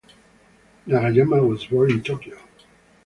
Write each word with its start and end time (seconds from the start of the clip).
Nagayama 0.87 1.45
was 1.47 1.67
born 1.67 1.91
in 1.91 2.01
Tokyo. 2.01 2.39